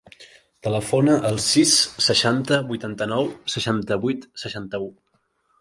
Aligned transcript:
Telefona 0.67 1.17
al 1.29 1.37
sis, 1.49 1.75
seixanta, 2.07 2.59
vuitanta-nou, 2.71 3.31
seixanta-vuit, 3.57 4.29
seixanta-u. 4.47 4.93